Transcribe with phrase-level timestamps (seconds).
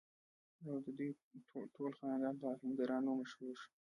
[0.65, 1.09] او ددوي
[1.75, 3.67] ټول خاندان پۀ اهنګرانو مشهور شو۔